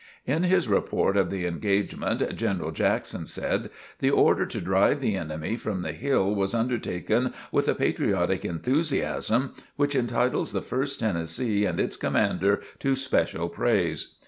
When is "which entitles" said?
9.75-10.53